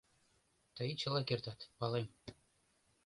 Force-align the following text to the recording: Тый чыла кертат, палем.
Тый 0.75 0.89
чыла 1.01 1.21
кертат, 1.27 1.59
палем. 1.77 2.07